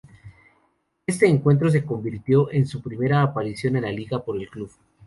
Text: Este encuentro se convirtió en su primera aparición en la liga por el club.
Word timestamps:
Este 1.05 1.27
encuentro 1.27 1.69
se 1.69 1.85
convirtió 1.85 2.51
en 2.51 2.65
su 2.65 2.81
primera 2.81 3.21
aparición 3.21 3.75
en 3.75 3.83
la 3.83 3.91
liga 3.91 4.17
por 4.25 4.35
el 4.35 4.49
club. 4.49 4.71